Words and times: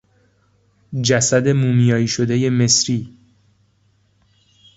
جسد 1.03 1.47
مومیایی 1.47 2.07
شدهی 2.07 2.49
مصری 2.49 3.17